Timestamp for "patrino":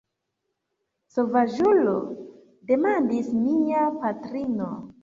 4.05-4.77